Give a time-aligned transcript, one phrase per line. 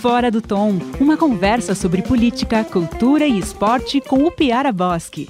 [0.00, 5.28] Fora do Tom, uma conversa sobre política, cultura e esporte com o Piara Bosque.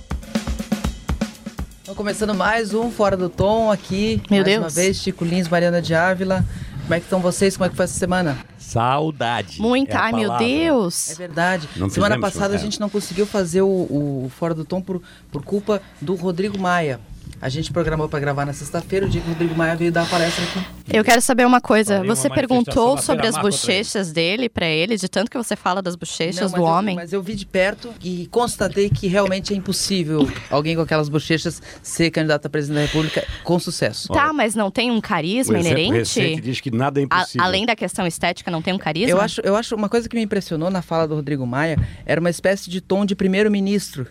[1.79, 4.21] Estamos começando mais um Fora do Tom aqui.
[4.31, 4.65] Meu mais Deus.
[4.65, 6.45] uma vez, Chico Lins, Mariana de Ávila.
[6.83, 7.57] Como é que estão vocês?
[7.57, 8.37] Como é que foi essa semana?
[8.59, 9.59] Saudade.
[9.59, 10.47] Muita, é ai meu palavra.
[10.47, 11.15] É Deus.
[11.17, 11.67] verdade.
[11.75, 15.01] Não semana fizemos, passada a gente não conseguiu fazer o, o Fora do Tom por,
[15.33, 17.01] por culpa do Rodrigo Maia.
[17.41, 20.03] A gente programou para gravar na sexta-feira, o dia que o Rodrigo Maia veio dar
[20.03, 20.61] a palestra aqui.
[20.91, 21.97] Eu quero saber uma coisa.
[21.99, 25.95] Falei Você perguntou sobre as bochechas dele pra ele, de tanto que você fala das
[25.95, 26.97] bochechas Não, do eu- homem.
[26.97, 31.63] mas eu vi de perto e constatei que realmente é impossível alguém com aquelas bochechas
[31.83, 34.09] ser candidato a presidente da República com sucesso.
[34.13, 36.41] Tá, mas não tem um O carisma recente inerente?
[36.41, 37.43] diz que nada é A- impossível.
[37.47, 39.11] além da questão estética, não tem um carisma?
[39.11, 42.21] Eu acho, eu acho uma coisa que me impressionou na fala do Rodrigo Maia era
[42.21, 44.07] uma espécie de tom de primeiro-ministro.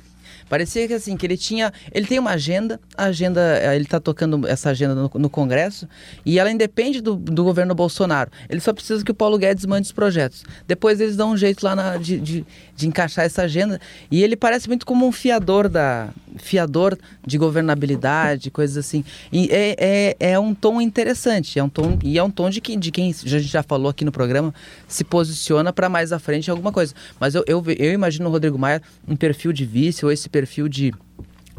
[0.50, 1.72] Parecia que assim, que ele tinha.
[1.92, 3.42] Ele tem uma agenda, a agenda.
[3.62, 5.88] eh, Ele está tocando essa agenda no, no Congresso
[6.26, 8.32] e ela independe do, do governo Bolsonaro.
[8.50, 10.44] Ele só precisa que o Paulo Guedes mande os projetos.
[10.68, 13.80] Depois eles dão um jeito lá na- de, de, de encaixar essa agenda.
[14.10, 16.10] E ele parece muito como um fiador da.
[16.38, 19.04] fiador de governabilidade, coisas assim.
[19.32, 19.76] E é,
[20.20, 21.60] é, é um tom interessante.
[21.60, 23.90] É um tom, e é um tom de quem, de quem a gente já falou
[23.90, 24.54] aqui no programa
[24.88, 26.94] se posiciona para mais à frente em alguma coisa.
[27.20, 30.68] Mas eu, eu, eu imagino o Rodrigo Maia um perfil de vice ou esse perfil
[30.70, 30.94] de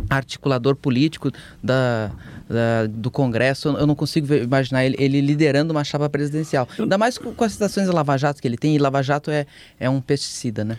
[0.09, 1.31] articulador político
[1.63, 2.11] da,
[2.49, 6.69] da- do Congresso, eu não consigo ver- imaginar ele, ele liderando uma chapa presidencial.
[6.79, 9.31] Ainda mais com, com as citações da Lava Jato que ele tem, e Lava Jato
[9.31, 9.45] é,
[9.79, 10.79] é um pesticida, né?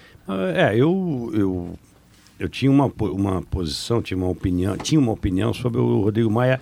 [0.56, 1.80] É, eu, eu,
[2.40, 6.60] eu tinha uma, uma posição, tinha uma opinião, tinha uma opinião sobre o Rodrigo Maia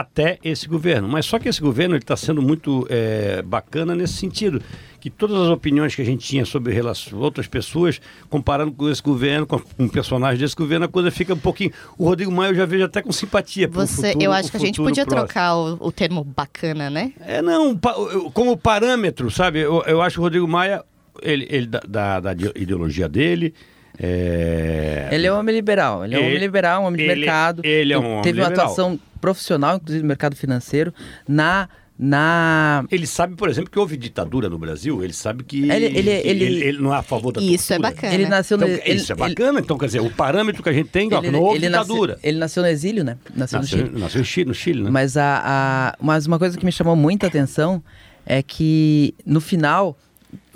[0.00, 1.06] até esse governo.
[1.08, 4.60] Mas só que esse governo está sendo muito é, bacana nesse sentido,
[4.98, 9.00] que todas as opiniões que a gente tinha sobre relação, outras pessoas, comparando com esse
[9.02, 11.70] governo, com um personagem desse governo, a coisa fica um pouquinho...
[11.96, 14.60] O Rodrigo Maia eu já vejo até com simpatia Você, futuro- eu acho que a
[14.60, 15.26] gente podia próximo.
[15.26, 17.12] trocar o, o termo bacana, né?
[17.20, 19.60] É, não, pa- eu- como parâmetro, sabe?
[19.60, 20.82] Eu, eu acho que o Rodrigo Maia,
[21.22, 23.54] ele, ele da, da- da ideologia dele.
[23.96, 25.08] É...
[25.12, 27.20] Ele é um homem liberal, ele é um Ele- homem liberal, um homem de ele-
[27.20, 27.60] mercado.
[27.64, 28.66] ele é um homem Teve uma liberal.
[28.66, 30.92] atuação profissional, inclusive no mercado financeiro,
[31.26, 31.68] na...
[31.98, 35.02] na Ele sabe, por exemplo, que houve ditadura no Brasil.
[35.02, 37.76] Ele sabe que Ele- ele- que ele- ele não é a favor da Isso é
[37.76, 37.94] tortura.
[37.94, 38.14] bacana.
[38.14, 38.64] ele nasceu no...
[38.66, 39.60] Então, ele- isso é ele- bacana.
[39.60, 42.18] Então, quer dizer, o parâmetro que a gente tem, ó, Ele, não houve ditadura.
[42.22, 43.16] ele nasceu no exílio, né?
[43.34, 44.00] Nasceu, no Nasceu, Chile.
[44.00, 44.90] nasceu em Chile, no Chile, né?
[44.90, 47.82] Mas, a, a- mas uma coisa que me chamou muita atenção
[48.26, 49.96] é que no final,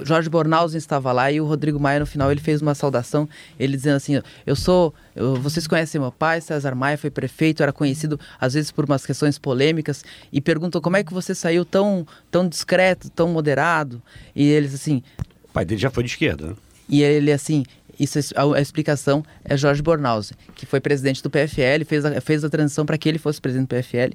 [0.01, 3.29] Jorge Bornhausen estava lá e o Rodrigo Maia no final ele fez uma saudação,
[3.59, 7.73] ele dizendo assim, eu sou, eu- vocês conhecem meu pai, César Maia foi prefeito, era
[7.73, 12.07] conhecido às vezes por umas questões polêmicas e perguntam como é que você saiu tão,
[12.31, 14.03] tão discreto, tão moderado
[14.35, 15.03] e eles assim,
[15.45, 16.55] O pai dele já foi de esquerda, né?
[16.89, 17.65] e ele assim,
[17.99, 22.45] isso a, a explicação é Jorge Bornhausen, que foi presidente do PFL, fez a, fez
[22.45, 24.15] a transição para que ele fosse presidente do PFL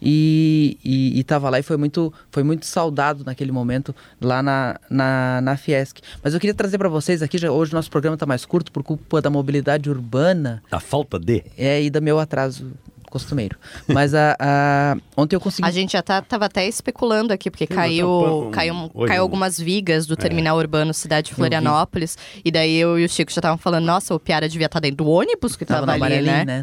[0.00, 0.78] e
[1.14, 6.00] estava lá e foi muito foi muito saudado naquele momento lá na, na, na Fiesc.
[6.22, 8.70] Mas eu queria trazer para vocês aqui já hoje o nosso programa está mais curto
[8.70, 11.42] por culpa da mobilidade urbana A falta de.
[11.56, 12.72] é e da meu atraso
[13.14, 13.56] costumeiro.
[13.86, 17.66] Mas a, a- ontem eu consegui A gente já tá, tava até especulando aqui, porque
[17.66, 21.34] Sim, caiu, tá caiu, hoje caiu um- algumas vigas do terminal urbano Cidade de.
[21.34, 22.18] Florianópolis.
[22.44, 25.04] E daí eu e o Chico já estavam falando, nossa, o Piara devia estar dentro
[25.04, 26.44] do ônibus que tava, Tava na ali, né?
[26.44, 26.62] né?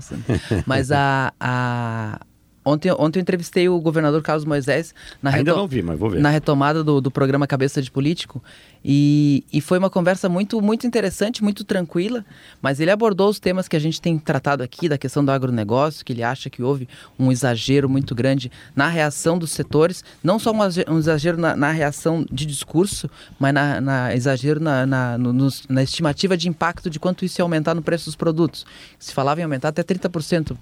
[0.65, 2.19] Mas a, a...
[2.63, 7.09] Ontem, ontem eu entrevistei o governador Carlos Moisés na, reto- vi, na retomada do, do
[7.09, 8.41] programa Cabeça de Político
[8.85, 12.23] e, e foi uma conversa muito, muito interessante, muito tranquila,
[12.61, 16.03] mas ele abordou os temas que a gente tem tratado aqui, da questão do agronegócio,
[16.05, 20.51] que ele acha que houve um exagero muito grande na reação dos setores, não só
[20.51, 25.83] um exagero na, na reação de discurso, mas na, na exagero na, na, no- na
[25.83, 28.65] estimativa de impacto de quanto isso ia aumentar no preço dos produtos.
[28.99, 30.55] Se falava em aumentar até 30%.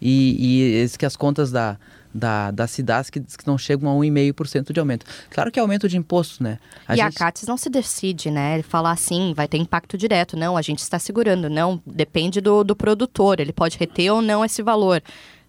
[0.00, 1.76] E, e que as contas da,
[2.12, 5.04] da, da cidades que, que não chegam a 1,5% de aumento.
[5.30, 6.58] Claro que é aumento de imposto, né?
[6.88, 8.54] e a gente- CATES não se decide, né?
[8.54, 10.36] Ele fala assim, vai ter impacto direto.
[10.36, 11.48] Não, a gente está segurando.
[11.50, 13.40] Não, depende do, do produtor.
[13.40, 15.02] Ele pode reter ou não esse valor.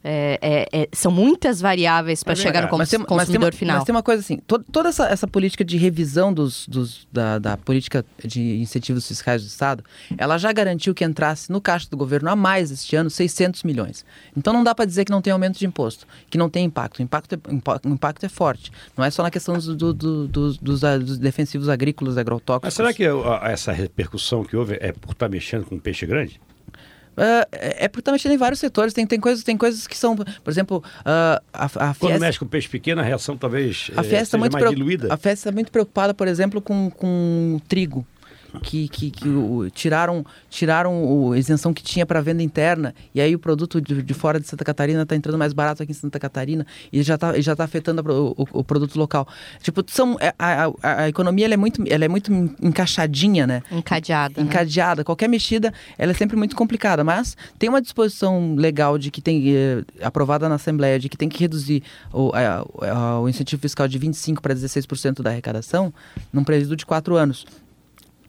[0.03, 0.39] É,
[0.71, 3.57] é- é- são muitas variáveis para vem chegar no cons- tem, mas tem consumidor uma,
[3.57, 3.75] final.
[3.77, 7.39] Mas tem uma coisa assim, to- toda essa, essa política de revisão dos, dos- da,
[7.39, 9.83] da política de incentivos fiscais do Estado,
[10.17, 14.05] ela já garantiu que entrasse no caixa do governo a mais este ano 600 milhões.
[14.35, 16.99] Então não dá para dizer que não tem aumento de imposto, que não tem impacto.
[16.99, 17.39] O impacto é,
[17.87, 18.71] o impacto é forte.
[18.95, 22.67] Não é só na questão dos, do- do- dos, dos, dos defensivos agrícolas, agrotóxicos.
[22.67, 23.03] Mas será que
[23.43, 26.39] essa repercussão que houve é por estar mexendo com peixe grande?
[27.17, 28.93] Ah, é é porque está mexendo em vários setores.
[28.93, 32.45] Tem, tem, coisas, tem coisas que são, por exemplo, ah, a, a Quando mexe com
[32.45, 35.13] peixe pequeno, a reação talvez A eh, festa seja muito mais diluída.
[35.13, 38.05] A festa está muito preocupada, por exemplo, com, com trigo.
[38.59, 43.35] Que, que, que o, tiraram, tiraram a isenção que tinha para venda interna, e aí
[43.35, 46.19] o produto de, de fora de Santa Catarina está entrando mais barato aqui em Santa
[46.19, 49.27] Catarina, e já está já tá afetando a, o, o, produto local.
[49.61, 52.31] Tipo, são, é, a, a, a, economia ela é, muito, ela é muito
[52.61, 53.61] encaixadinha, né?
[53.71, 54.41] Encadeada.
[54.41, 54.47] Né?
[54.47, 55.01] Encadeada.
[55.01, 55.03] Né?
[55.03, 59.55] Qualquer mexida, ela é sempre muito complicada, mas tem uma disposição legal de que tem,
[59.55, 62.31] eh, aprovada na Assembleia, de que tem que reduzir o,
[63.21, 65.93] o incentivo fiscal de 25% para 16% da arrecadação,
[66.31, 67.45] num período de quatro anos.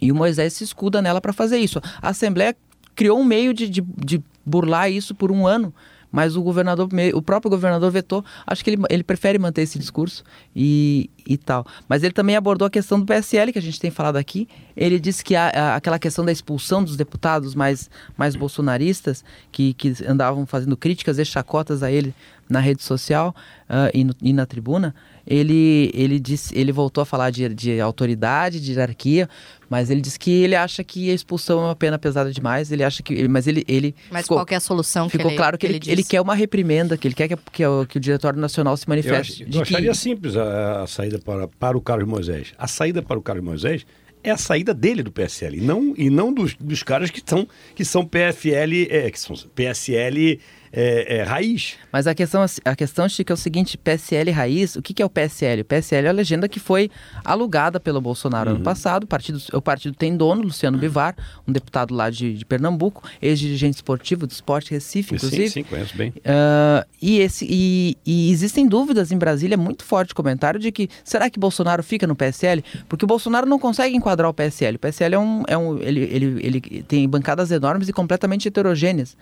[0.01, 1.81] E o Moisés se escuda nela para fazer isso.
[2.01, 2.57] A Assembleia
[2.95, 5.73] criou um meio de, de, de, burlar isso por um ano,
[6.11, 8.25] mas o governador, o próprio governador vetou.
[8.47, 10.25] Acho que ele, ele prefere manter esse discurso
[10.57, 11.67] e, e tal.
[11.87, 14.49] Mas ele também abordou a questão do PSL, que a gente tem falado aqui.
[14.75, 19.23] Ele disse que a, a, aquela questão da expulsão dos deputados mais, mais bolsonaristas,
[19.53, 22.15] que, que andavam fazendo críticas e chacotas a ele
[22.49, 23.35] na rede social
[23.69, 24.95] uh, e, no, e na tribuna,
[25.27, 29.29] ele, ele, disse, ele voltou a falar de, de autoridade, de hierarquia,
[29.69, 32.73] mas ele disse que ele acha que a expulsão é uma pena pesada demais.
[32.73, 33.29] Ele acha que.
[33.29, 33.63] Mas ele.
[33.69, 36.23] ele mas ficou, qual é a solução Ficou que claro que, ele, ele, ele, quer
[36.23, 39.43] uma reprimenda, que ele quer que, que, o, que o Diretório Nacional se manifeste.
[39.43, 39.99] Eu, ach, eu acharia que...
[39.99, 42.55] simples a, a, saída para, para o Carlos Moisés.
[42.57, 43.85] A saída para o Carlos Moisés
[44.23, 47.47] é a saída dele do PSL, e não, e não dos, dos caras que são,
[47.75, 50.41] que são PFL, é, que são PSL
[50.73, 51.77] é, é, raiz.
[51.93, 55.07] Mas a questão, a questão, Chico, é o seguinte: PSL raiz, o que, que é
[55.07, 55.63] o PSL?
[55.63, 56.91] O PSL é a legenda que foi
[57.25, 58.57] alugada pelo Bolsonaro uhum.
[58.57, 59.05] ano passado.
[59.05, 61.15] O partido, o partido tem dono, Luciano Bivar,
[61.47, 65.49] um deputado lá de, de Pernambuco, ex-dirigente esportivo do Esporte Recife, inclusive.
[65.49, 66.11] Sim, sim, conheço bem.
[66.11, 71.31] Uh, e, esse, e, e existem dúvidas em Brasília, muito forte comentário de que será
[71.31, 72.63] que Bolsonaro fica no PSL?
[72.89, 74.77] Porque o Bolsonaro não consegue enquadrar o PSL.
[74.77, 75.43] O PSL é um.
[75.47, 79.13] É um ele, ele, ele tem bancadas enormes e completamente heterogêneas.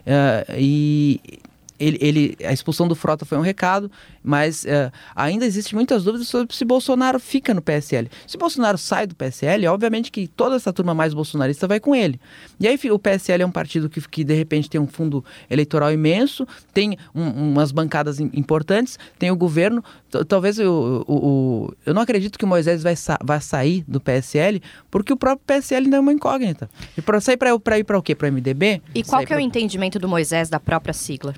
[0.00, 1.40] Uh, e he
[1.80, 3.90] ele, ele, a expulsão do Frota foi um recado,
[4.22, 8.08] mas uh, ainda existem muitas dúvidas sobre se Bolsonaro fica no PSL.
[8.26, 12.20] Se Bolsonaro sai do PSL, obviamente que toda essa turma mais bolsonarista vai com ele.
[12.60, 15.90] E aí o PSL é um partido que, que de repente tem um fundo eleitoral
[15.90, 19.82] imenso, tem um, umas bancadas importantes, tem o governo.
[20.28, 24.60] Talvez eu, o, eu não acredito que o Moisés vai, sa vai sair do PSL,
[24.90, 26.68] porque o próprio PSL ainda é uma incógnita.
[26.96, 28.14] E para sair para ir para o quê?
[28.14, 28.82] Para o MDB?
[28.94, 31.34] E qual que é o entendimento do Moisés da própria sigla?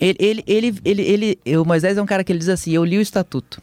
[0.00, 2.84] Ele, ele, ele, ele, ele, o Moisés é um cara que ele diz assim: eu
[2.84, 3.62] li o estatuto.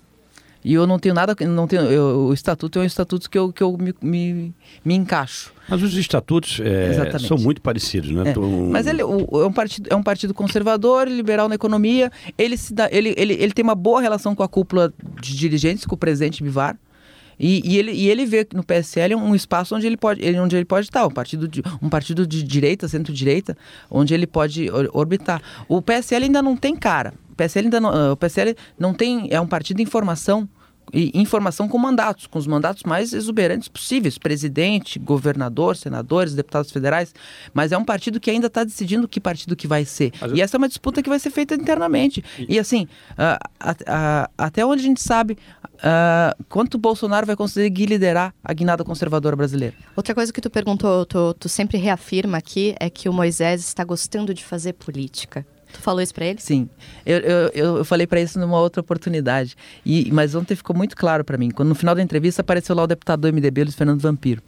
[0.64, 3.52] E eu não tenho nada, não tenho, eu, o estatuto é um estatuto que eu,
[3.52, 4.54] que eu me, me,
[4.86, 5.52] me encaixo.
[5.68, 8.30] Mas os estatutos é, são muito parecidos, né?
[8.30, 8.36] É.
[8.70, 12.12] Mas ele o, é, um partido, é um partido conservador, liberal na economia.
[12.38, 15.84] Ele, se dá, ele, ele, ele tem uma boa relação com a cúpula de dirigentes,
[15.84, 16.78] com o presidente Bivar.
[17.42, 20.66] E, e, ele, e ele vê no PSL um espaço onde ele pode, onde ele
[20.66, 23.58] pode estar, um partido de, um partido de direita, centro-direita,
[23.90, 25.42] onde ele pode orbitar.
[25.68, 27.16] O PSL ainda não tem cara.
[27.32, 30.48] O PSL ainda não, ah, o PSL não tem, é um partido de informação
[30.94, 37.14] e informação com mandatos, com os mandatos mais exuberantes possíveis, presidente, governador, senadores, deputados federais,
[37.54, 40.12] mas é um partido que ainda está decidindo que partido que vai ser.
[40.20, 40.44] Mas e eu...
[40.44, 42.24] essa é uma disputa que vai ser feita internamente.
[42.38, 45.38] E, e assim, uh, uh, uh, até onde a gente sabe
[46.48, 49.76] quanto o Bolsonaro vai conseguir liderar a guinada conservadora brasileira.
[49.96, 53.84] Outra coisa que tu perguntou, tu, tu sempre reafirma aqui, é que o Moisés está
[53.84, 55.44] gostando de fazer política.
[55.74, 56.40] Tu falou isso para ele?
[56.40, 56.70] Sim.
[57.06, 59.56] Eu, eu, eu falei para isso numa outra oportunidade.
[59.86, 61.50] E, mas ontem ficou muito claro para mim.
[61.50, 64.42] Quando no final da entrevista apareceu lá o deputado do MDB, Luiz Fernando Vampiro.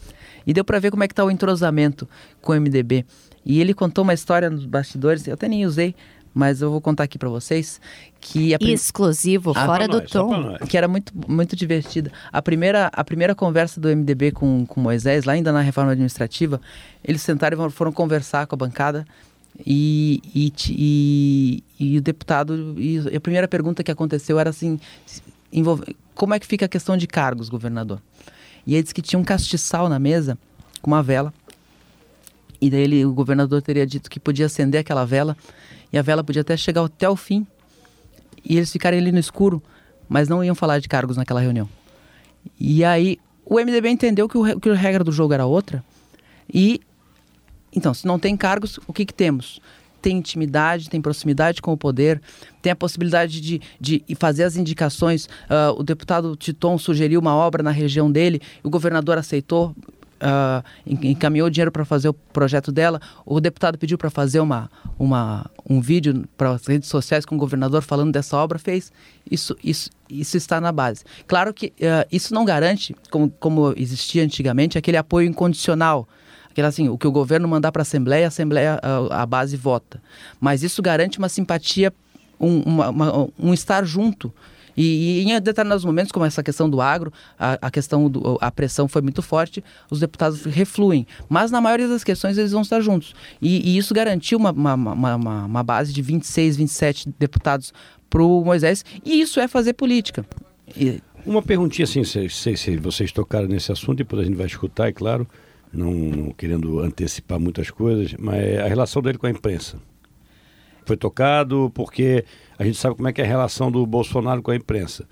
[0.45, 2.07] E deu para ver como é que tá o entrosamento
[2.41, 3.05] com o MDB.
[3.45, 5.95] E ele contou uma história nos bastidores, eu até nem usei,
[6.33, 7.79] mas eu vou contar aqui para vocês
[8.19, 8.73] que prim...
[8.73, 9.65] exclusivo a...
[9.65, 13.87] fora do nós, tom que era muito muito divertida a primeira a primeira conversa do
[13.87, 16.59] MDB com, com Moisés lá ainda na reforma administrativa
[17.03, 19.05] eles sentaram e foram conversar com a bancada
[19.65, 22.75] e, e, e, e, o deputado.
[22.77, 24.79] E a primeira pergunta que aconteceu era assim:
[25.51, 28.01] envolve, como é que fica a questão de cargos, governador?
[28.65, 30.37] E ele disse que tinha um castiçal na mesa
[30.81, 31.33] com uma vela.
[32.59, 35.35] E daí ele, o governador teria dito que podia acender aquela vela
[35.91, 37.45] e a vela podia até chegar até o fim.
[38.43, 39.61] E eles ficarem ali no escuro,
[40.07, 41.67] mas não iam falar de cargos naquela reunião.
[42.59, 45.83] E aí o MDB entendeu que, o, que a regra do jogo era outra
[46.51, 46.81] e
[47.75, 49.59] então, se não tem cargos, o que, que temos?
[50.01, 52.21] Tem intimidade, tem proximidade com o poder,
[52.61, 55.25] tem a possibilidade de, de fazer as indicações.
[55.25, 59.75] Uh, o deputado Titon sugeriu uma obra na região dele, o governador aceitou,
[60.23, 63.01] Uh, encaminhou dinheiro para fazer o projeto dela.
[63.25, 67.37] O deputado pediu para fazer uma, uma, um vídeo para as redes sociais com o
[67.37, 68.89] governador falando dessa obra, fez.
[69.29, 71.03] Isso, isso, isso está na base.
[71.27, 76.07] Claro que uh, isso não garante, como, como existia antigamente, aquele apoio incondicional
[76.53, 79.57] Aquela assim, o que o governo mandar para a Assembleia, a Assembleia, a, a, base
[79.57, 79.99] vota.
[80.39, 81.91] Mas isso garante uma simpatia,
[82.39, 84.31] um, uma, uma, um estar junto.
[84.77, 88.51] E, e, em determinados momentos, como essa questão do agro, a, a questão do, a
[88.51, 91.07] pressão foi muito forte, os deputados refluem.
[91.27, 93.15] Mas na maioria das questões eles vão estar juntos.
[93.41, 97.73] E, e isso garantiu uma, uma, uma, uma, base de 26, 27 deputados
[98.11, 98.85] para o Moisés.
[99.03, 100.23] E isso é fazer política.
[100.77, 101.01] E...
[101.25, 104.91] Uma perguntinha assim, sei, se vocês tocaram nesse assunto, depois a gente vai escutar, é
[104.91, 105.27] claro,
[105.73, 109.77] não, não querendo antecipar muitas coisas, mas a relação dele com a imprensa
[110.85, 112.25] foi tocado, porque
[112.57, 115.07] a gente sabe como é que é a relação do Bolsonaro com a imprensa.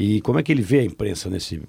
[0.00, 1.60] E como é que ele vê a imprensa nesse.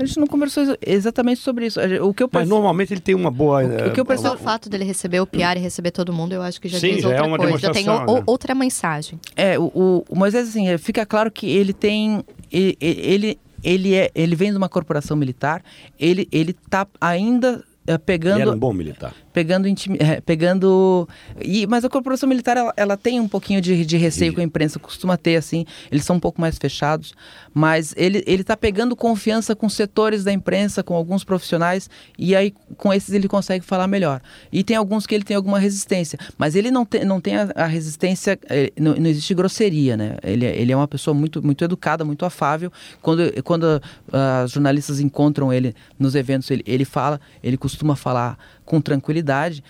[0.00, 1.78] A gente não conversou exatamente sobre isso.
[2.02, 3.62] O que eu Mas normalmente ele tem uma boa.
[3.62, 4.36] O que eu percebo...
[4.36, 6.94] o fato dele receber o PR e receber todo mundo, eu acho que já Sim,
[6.94, 7.58] diz já outra é uma coisa.
[7.58, 7.92] Já tem né?
[8.24, 9.20] outra mensagem.
[9.36, 12.24] É, o, o Moisés, assim, é, fica claro que ele tem.
[12.50, 15.62] Ele, ele, ele, é, ele vem de uma corporação militar,
[15.98, 17.64] ele, ele tá ainda
[17.96, 18.36] pegando.
[18.36, 19.14] Ele era um bom militar.
[19.32, 19.68] pegando
[19.98, 21.08] é, pegando
[21.40, 24.44] e mas a corporação militar ela, ela tem um pouquinho de, de receio com a
[24.44, 27.14] imprensa costuma ter assim eles são um pouco mais fechados
[27.54, 32.52] mas ele ele está pegando confiança com setores da imprensa com alguns profissionais e aí
[32.76, 34.20] com esses ele consegue falar melhor.
[34.52, 37.50] E tem alguns que ele tem alguma resistência mas ele não tem não tem a,
[37.54, 40.16] a resistência é, não, não, existe grosseria né?
[40.22, 42.72] Ele, é, ele é uma pessoa muito muito educada muito afável.
[43.00, 48.38] Quando quando uh, as jornalistas encontram ele nos eventos ele, ele fala ele costuma falar
[48.64, 49.62] com tranquilidade.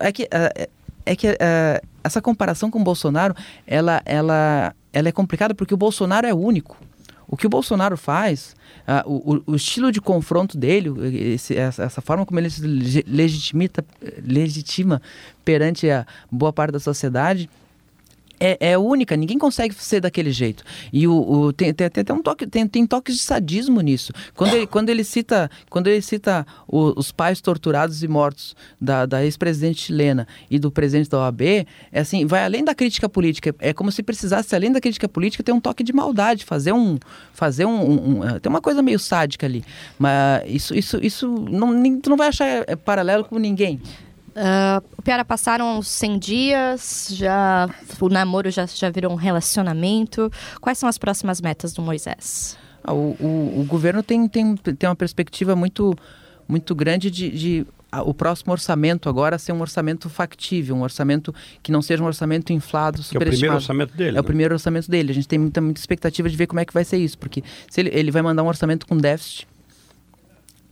[0.00, 0.68] É que, é,
[1.06, 3.34] é que é, essa comparação com o Bolsonaro,
[3.66, 6.76] ela, ela, ela é complicada porque o Bolsonaro é único.
[7.26, 8.54] O que o Bolsonaro faz,
[8.86, 10.90] uh, o, o, estilo de confronto dele,
[11.32, 12.62] esse, essa, essa, forma como ele se
[14.22, 15.00] legitima
[15.44, 17.48] perante a boa parte da sociedade,
[18.38, 20.64] é, é, única, ninguém consegue ser daquele jeito.
[20.92, 24.12] E o, o tem, tem, tem, um toque, tem, tem toques de sadismo nisso.
[24.34, 29.06] Quando ele, quando ele cita, quando ele cita o, os pais torturados e mortos da,
[29.06, 31.42] da ex-presidente chilena e do presidente da OAB,
[31.92, 33.54] é assim, vai além da crítica política.
[33.58, 36.98] É como se precisasse, além da crítica política, ter um toque de maldade, fazer um.
[37.32, 39.64] Fazer um, um, um tem uma coisa meio sádica ali.
[39.98, 43.80] Mas isso, isso, isso não, tu não vai achar é, paralelo com ninguém.
[44.34, 47.68] Uh, o Piara passaram 100 dias, já
[48.00, 50.30] o namoro já, já virou um relacionamento.
[50.60, 52.58] Quais são as próximas metas do Moisés?
[52.82, 55.94] Ah, o, o, o, governo tem, tem, tem uma perspectiva muito,
[56.48, 57.66] muito grande de, de
[58.04, 62.52] o próximo orçamento agora ser um orçamento factível, um orçamento que não seja um orçamento
[62.52, 64.10] inflado, que é o primeiro orçamento dele.
[64.10, 64.20] É né?
[64.20, 65.12] o primeiro orçamento dele.
[65.12, 67.42] A gente tem muita, muita expectativa de ver como é que vai ser isso, porque
[67.70, 69.46] se ele, ele vai mandar um orçamento com déficit,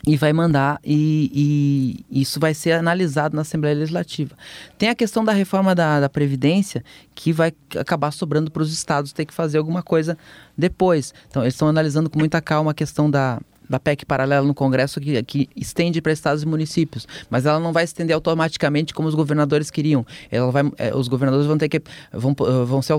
[0.07, 4.37] e vai mandar e, e, isso vai ser analisado na Assembleia Legislativa.
[4.77, 9.13] Tem a questão da reforma da, da Previdência que vai acabar sobrando para os estados
[9.13, 10.19] ter que fazer alguma coisa
[10.59, 11.15] depois.
[11.29, 15.01] Então, eles estão analisando com muita calma a questão da, da PEC paralela no Congresso
[15.01, 19.15] que, que estende para estados e municípios, mas ela não vai estender automaticamente como os
[19.15, 20.05] governadores queriam.
[20.31, 21.81] Ela vai, é, os governadores vão ter que
[22.13, 22.35] vão,
[22.67, 22.99] vão ser uh,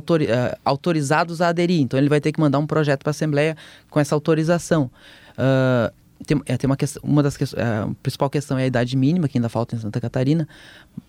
[0.63, 1.81] autorizados a aderir.
[1.81, 3.57] Então ele vai ter que mandar um projeto para a Assembleia
[3.89, 4.89] com essa autorização.
[5.33, 8.67] Uh, tem, é, tem uma questão, uma das questões, é, a principal questão é a
[8.67, 10.47] idade mínima, que ainda falta em Santa Catarina,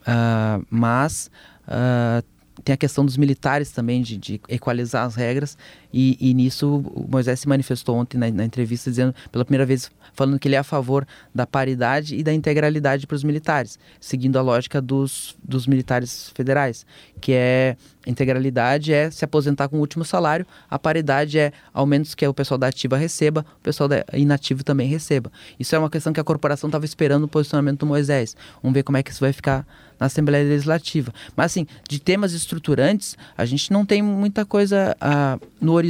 [0.03, 1.31] uh, mas
[1.67, 2.25] uh,
[2.63, 5.57] tem a questão dos militares também, de, de equalizar as regras,
[5.97, 10.41] e, e, nisso Moisés se manifestou ontem na, na, entrevista, dizendo, pela primeira vez, falando
[10.41, 14.43] que ele é a favor da paridade e da integralidade para os militares, seguindo a
[14.43, 16.85] lógica dos, dos militares federais,
[17.21, 22.27] que é integralidade é se aposentar com o último salário, a paridade é aumentos que
[22.27, 25.31] o pessoal da ativa receba, o pessoal inativo também receba.
[25.61, 28.37] Isso é uma questão que a corporação estava esperando o posicionamento do Moisés.
[28.61, 29.65] Vamos ver como é que isso vai ficar
[29.99, 31.15] na Assembleia Legislativa.
[31.37, 35.84] Mas, assim, de temas estruturantes, a gente não tem muita coisa ah, no horizonte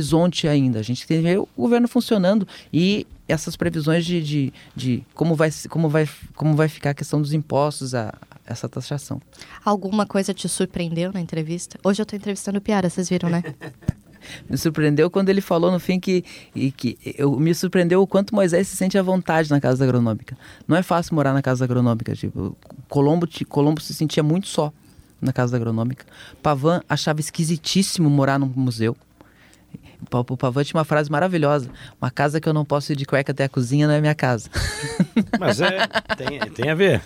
[0.49, 0.79] ainda.
[0.79, 5.35] A gente tem que ver o governo funcionando e essas previsões de, de, de, como,
[5.35, 8.13] vai, como, vai, como vai ficar a questão dos impostos, a,
[8.47, 9.21] essa taxação.
[9.65, 11.79] Alguma coisa te surpreendeu na entrevista?
[11.83, 13.43] Hoje eu estou entrevistando o Piara, vocês viram, né?
[14.49, 16.25] me surpreendeu quando ele falou no fim que,
[16.55, 20.37] e, que eu, me surpreendeu o quanto Moisés se sente à vontade na casa agronômica.
[20.67, 22.15] Não é fácil morar na casa agronômica.
[22.15, 22.57] Tipo,
[22.89, 24.73] Colombo, Colombo se sentia muito só
[25.21, 26.05] na casa agronômica.
[26.43, 28.97] Pavan achava esquisitíssimo morar num museu.
[30.13, 31.69] O Pavan tinha uma frase maravilhosa:
[32.01, 34.15] Uma casa que eu não posso ir de cueca até a cozinha não é minha
[34.15, 34.49] casa.
[35.39, 37.03] Mas é, tem, tem a ver.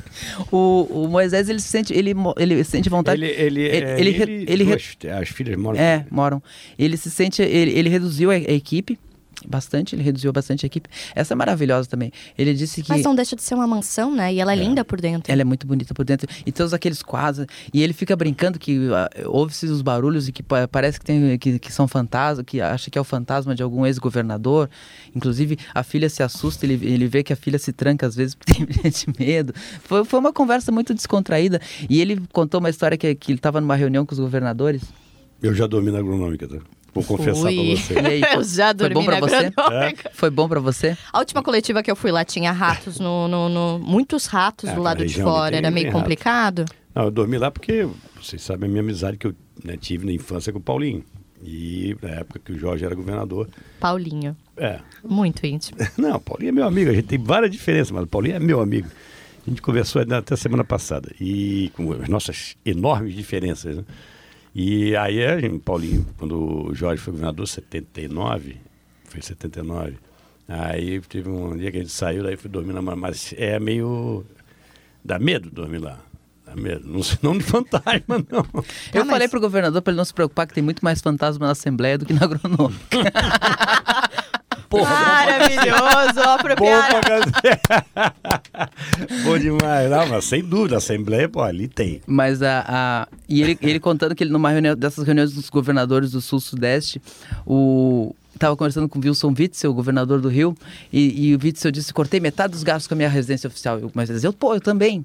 [0.51, 3.23] O, o Moisés, ele se sente, ele, ele sente vontade.
[3.23, 5.79] Ele, ele, ele, é, ele, ele, ele duas, as filhas moram.
[5.79, 6.43] É, moram.
[6.79, 8.99] Ele se sente, ele, ele reduziu a, a equipe
[9.47, 10.89] Bastante, ele reduziu bastante a equipe.
[11.15, 12.13] Essa é maravilhosa também.
[12.37, 12.91] Ele disse que.
[12.91, 14.33] Mas não deixa de ser uma mansão, né?
[14.33, 14.59] E ela é, é.
[14.59, 15.33] linda por dentro.
[15.33, 16.29] Ela é muito bonita por dentro.
[16.45, 17.47] E todos aqueles quadros.
[17.73, 18.93] E ele fica brincando que uh,
[19.27, 22.99] ouve-se os barulhos e que parece que, tem, que, que são fantasmas, que acha que
[22.99, 24.69] é o fantasma de algum ex-governador.
[25.15, 28.35] Inclusive, a filha se assusta, ele, ele vê que a filha se tranca às vezes
[28.37, 29.53] porque tem medo.
[29.83, 31.61] Foi, foi uma conversa muito descontraída.
[31.89, 34.83] E ele contou uma história que, que ele estava numa reunião com os governadores.
[35.41, 36.59] Eu já dormi na agronômica, tá?
[36.95, 37.75] Vou confessar Fui.
[37.75, 37.95] pra você.
[38.01, 39.53] E aí, Eu já foi dormi bom pra na você?
[39.57, 40.11] Agronômica.
[40.15, 40.97] Foi bom pra você?
[41.13, 44.75] A última coletiva que eu fui lá tinha ratos no, no- no- muitos ratos É,
[44.75, 45.99] do lado de fora, era meio rato.
[45.99, 46.65] complicado.
[46.95, 47.87] Não, eu dormi lá porque
[48.21, 51.05] vocês sabem a minha amizade que eu né, tive na infância com o Paulinho.
[51.45, 53.49] E na época que o Jorge era governador.
[53.79, 54.81] Paulinho, É.
[55.05, 55.79] muito íntimo.
[55.97, 56.91] Não, o Paulinho é meu amigo.
[56.91, 58.89] A gente tem várias diferenças, mas o Paulinho é meu amigo.
[59.47, 61.11] A gente conversou até semana passada.
[61.21, 63.77] E com as nossas enormes diferenças.
[63.77, 63.85] Né?
[64.61, 68.57] E aí, a gente, Paulinho, quando o Jorge foi governador, 79,
[69.05, 69.95] foi 79.
[70.49, 74.25] Aí teve um dia que a gente saiu, daí fui dormir na mas é meio.
[75.05, 76.01] dá medo dormir lá.
[76.45, 76.89] Dá medo.
[76.89, 78.45] Não, não de fantasma, não.
[78.93, 81.01] Eu Ah, mas- falei pro governador pra ele não se preocupar que tem muito mais
[81.01, 82.81] fantasma na Assembleia do que na agronômica.
[84.69, 86.97] Porra, Maravilhoso, apropriado.
[89.25, 89.91] Bom demais.
[89.91, 92.01] Não, mas sem dúvida, a Assembleia, pô, ali tem.
[92.07, 92.65] Mas a.
[92.69, 97.01] a- e ele, ele contando que ele, numa reunião dessas reuniões dos governadores do Sul-Sudeste,
[97.47, 98.15] o.
[98.35, 100.55] Estava conversando com o Wilson Witzel, o governador do Rio,
[100.93, 103.79] e, e o Witzel disse: cortei metade dos gastos com a minha residência oficial.
[103.81, 105.05] Eu, mas ele dizia, pô, eu também.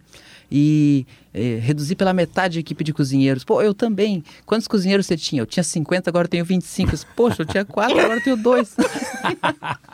[0.51, 1.03] E
[1.34, 3.44] eh, reduzi pela metade a equipe de cozinheiros.
[3.44, 4.24] Pô, eu também.
[4.46, 5.42] Quantos cozinheiros você tinha?
[5.42, 6.90] Eu tinha 50, agora eu tenho 25.
[6.90, 8.75] Eu disse, Poxa, eu tinha 4, agora eu tenho 2.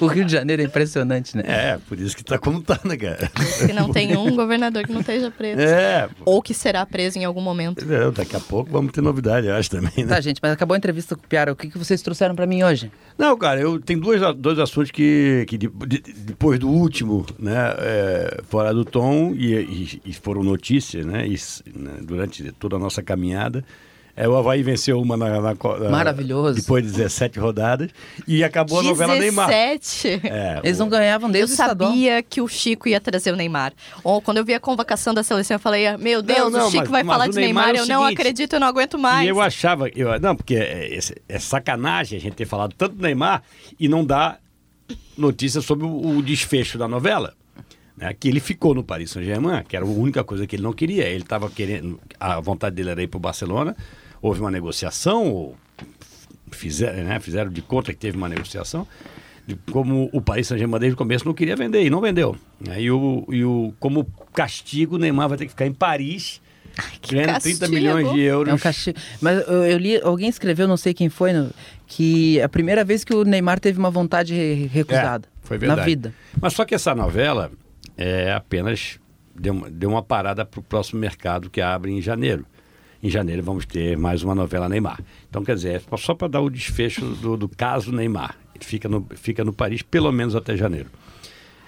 [0.00, 1.42] o Rio de Janeiro é impressionante, né?
[1.46, 3.30] É, por isso que tá como tá, né, cara?
[3.66, 5.60] Que não tem um governador que não esteja preso.
[5.60, 6.08] É.
[6.24, 7.84] Ou que será preso em algum momento.
[7.86, 10.06] Não, daqui a pouco vamos ter novidade, eu acho também, né?
[10.06, 11.52] Tá, gente, mas acabou a entrevista com o Piara.
[11.52, 12.90] O que, que vocês trouxeram pra mim hoje?
[13.18, 17.74] Não, cara, eu tenho dois, dois assuntos que, que de- de- depois do último, né,
[17.78, 21.36] é, fora do tom, e, e- e foram notícias, né, e
[21.78, 23.64] né, durante toda a nossa caminhada,
[24.14, 26.60] é, o Havaí venceu uma na, na na- Maravilhoso.
[26.60, 27.88] depois de 17 rodadas,
[28.28, 29.48] e acabou a novela Neymar.
[29.48, 30.20] 17.
[30.24, 31.90] É, Eles o- não ganhavam Eu desde o estadual.
[31.90, 33.72] sabia que o Chico ia trazer o Neymar.
[34.04, 36.82] Ou quando eu vi a convocação da seleção, eu falei: Meu Deus, não, o Chico
[36.82, 38.98] mas- vai mas falar de Neymar Neymar, é eu não seguinte, acredito, eu não aguento
[38.98, 39.24] mais.
[39.24, 42.94] E eu achava, eu, não, porque é, é- é sacanagem a gente ter falado tanto
[42.96, 43.42] do Neymar
[43.80, 44.38] e não dar
[45.16, 47.32] notícia sobre o, o desfecho da novela.
[47.96, 48.14] Né?
[48.18, 51.04] Que ele ficou no Paris Saint-Germain, que era a única coisa que ele não queria.
[51.04, 53.76] Ele estava querendo, a vontade dele era ir para o Barcelona.
[54.20, 55.56] Houve uma negociação, ou
[56.50, 57.18] fizeram, né?
[57.20, 58.86] fizeram de conta que teve uma negociação.
[59.46, 62.36] De como o Paris Saint-Germain desde o começo não queria vender e não vendeu.
[62.70, 66.40] Aí o, e o, como castigo, o Neymar vai ter que ficar em Paris.
[67.10, 67.72] ganhando 30 castigo!
[67.74, 68.52] milhões de euros.
[68.52, 68.98] É um castigo.
[69.20, 71.50] Mas eu, eu li, alguém escreveu, não sei quem foi, no-
[71.88, 75.26] que é a primeira vez que o Neymar teve uma vontade re- recusada.
[75.26, 75.80] É, foi verdade.
[75.80, 76.14] Na vida.
[76.40, 77.50] Mas só que essa novela
[77.96, 78.98] é apenas
[79.34, 82.44] deu uma, deu uma parada para o próximo mercado que abre em janeiro.
[83.02, 85.00] Em janeiro vamos ter mais uma novela Neymar.
[85.28, 88.36] Então, quer dizer, é só para dar o desfecho do, do caso Neymar.
[88.54, 90.88] Ele fica no, fica no Paris pelo menos até janeiro.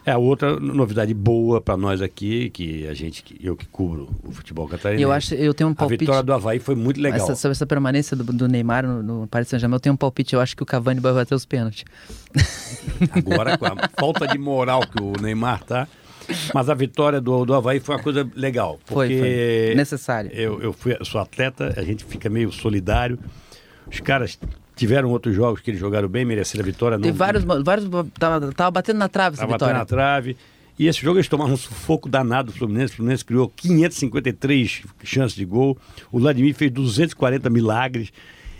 [0.06, 4.32] É a outra novidade boa para nós aqui, que a gente, eu que cubro o
[4.32, 5.02] futebol catarinense.
[5.02, 6.00] Eu acho, eu tenho um a palpite.
[6.00, 7.18] vitória do Havaí foi muito legal.
[7.18, 10.34] Essa, sobre essa permanência do, do Neymar no, no Paris Saint-Germain, eu tenho um palpite.
[10.34, 11.86] Eu acho que o Cavani vai bater os pênaltis.
[13.12, 15.88] Agora, com a falta de moral que o Neymar tá.
[16.54, 18.78] Mas a vitória do, do Havaí foi uma coisa legal.
[18.84, 19.18] Foi, Porque
[19.68, 19.74] foi.
[19.74, 20.30] Necessário.
[20.32, 23.18] Eu, eu fui, eu sou atleta, a gente fica meio solidário.
[23.90, 24.38] Os caras
[24.76, 26.98] tiveram outros jogos que eles jogaram bem, mereceram a vitória.
[26.98, 27.44] Não, vários.
[27.44, 29.74] vários tava, tava batendo na trave essa Tava vitória.
[29.78, 30.36] na trave.
[30.76, 32.94] E esse jogo eles tomaram um sufoco danado do Fluminense.
[32.94, 35.78] O Fluminense criou 553 chances de gol.
[36.10, 38.12] O Vladimir fez 240 milagres.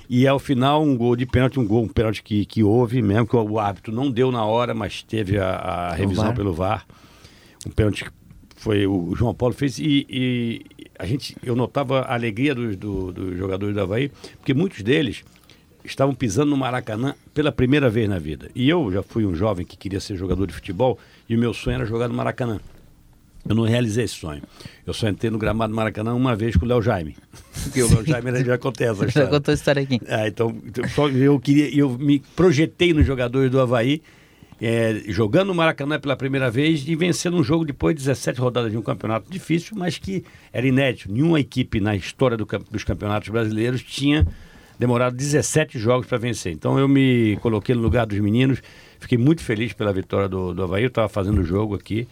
[0.09, 3.27] E ao final, um gol de pênalti, um gol, um pênalti que, que houve, mesmo
[3.27, 6.35] que o árbitro não deu na hora, mas teve a, a revisão VAR.
[6.35, 6.87] pelo VAR.
[7.67, 8.11] Um pênalti que
[8.57, 9.79] foi o João Paulo fez.
[9.79, 10.63] E, e
[10.99, 15.25] a gente, eu notava a alegria dos, do- dos jogadores do Havaí, porque muitos deles
[15.85, 18.51] estavam pisando no Maracanã pela primeira vez na vida.
[18.55, 20.99] E eu já fui um jovem que queria ser jogador de futebol
[21.29, 22.59] e o meu sonho era jogar no Maracanã.
[23.47, 24.41] Eu não realizei esse sonho.
[24.87, 27.15] Eu só entrei no gramado do Maracanã uma vez com o Léo Jaime.
[27.65, 30.01] Porque o Léo Jaime já acontece Já contou a história aqui.
[30.09, 34.01] Ah, então, então, só eu queria, eu me projetei nos jogadores do Havaí,
[34.61, 38.71] é, jogando no Maracanã pela primeira vez e vencendo um jogo depois de 17 rodadas
[38.71, 41.11] de um campeonato difícil, mas que era inédito.
[41.11, 44.27] Nenhuma equipe na história do dos campeonatos brasileiros tinha
[44.79, 46.53] demorado 17 jogos para vencer.
[46.53, 48.61] Então eu me coloquei no lugar dos meninos,
[48.99, 50.83] fiquei muito feliz pela vitória do, do Havaí.
[50.85, 52.07] Eu estava fazendo o jogo aqui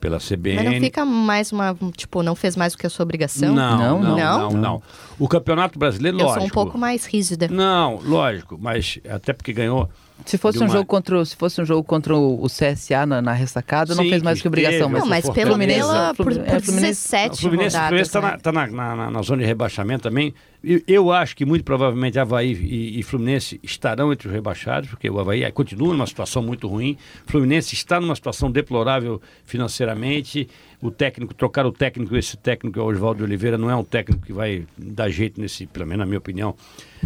[0.00, 0.56] pela CBN.
[0.62, 1.76] Mas não fica mais uma.
[1.96, 3.54] Tipo, não fez mais do que a sua obrigação?
[3.54, 4.60] Não, não, Não, não, não.
[4.60, 4.82] não,
[5.18, 6.40] O campeonato brasileiro, Eu lógico.
[6.40, 7.48] sou um pouco mais rígida.
[7.48, 9.88] Não, lógico, mas até porque ganhou
[10.24, 13.32] Se fosse um jogo contra, o- se fosse um jogo contra o CSA na, na
[13.32, 16.24] ressacada, não Sim, fez mais que que obrigação, mas Não, mas pela, Fluminense, pela, por,
[16.24, 18.30] Fluminense- por é, Fluminense- 17 O Fluminense está né?
[18.32, 20.34] na, tá na, na- na- na zona de rebaixamento também.
[20.64, 25.08] Eu, eu acho que muito provavelmente Havaí e, e Fluminense estarão entre os rebaixados, porque
[25.08, 26.96] o Havaí continua numa situação muito ruim.
[27.28, 30.48] O Fluminense está numa situação deplorável financeiramente.
[30.82, 34.32] O técnico, trocar o técnico, esse técnico, o Oswaldo Oliveira, não é um técnico que
[34.32, 36.54] vai dar jeito nesse, pelo menos na minha opinião,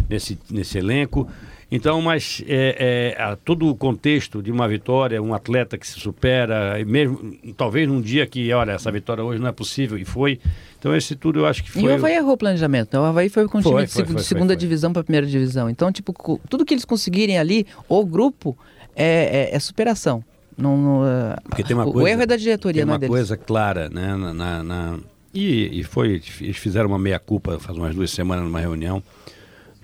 [0.09, 1.27] nesse, nesse elenco.
[1.71, 5.97] Então, mas é, é, a- todo o contexto de uma vitória, um atleta que se
[5.99, 10.03] supera, e mesmo talvez num dia que, olha, essa vitória hoje não é possível, e
[10.03, 10.37] foi.
[10.77, 11.83] Então, esse tudo eu acho que foi.
[11.83, 12.93] E o Havaí errou o planejamento.
[12.93, 12.99] né?
[12.99, 14.55] O Havaí foi com Foi, time de, foi, de segunda foi, foi.
[14.57, 15.69] divisão para primeira divisão.
[15.69, 16.13] Então, tipo,
[16.49, 18.57] tudo que eles conseguirem ali, o grupo,
[18.93, 20.23] é, é- é superação.
[20.57, 22.95] Não, não, é- Porque tem uma o coisa- erro é da diretoria, Tem não é
[22.95, 23.15] uma deles.
[23.15, 24.15] coisa clara, né?
[24.17, 24.99] Na, na- na-
[25.33, 29.01] E, e foi, eles fizeram uma meia-culpa faz umas duas semanas numa reunião,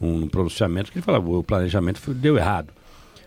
[0.01, 2.73] um, pronunciamento, que ele falava, o planejamento foi- deu errado.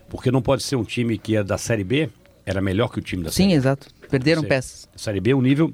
[0.09, 2.09] Porque não pode ser um time que é da Série B,
[2.45, 3.55] era melhor que o time da Sim, Série B.
[3.57, 3.87] exato.
[4.11, 4.49] Perderam Sim.
[4.49, 4.89] peças.
[4.95, 5.73] A Série B é um nível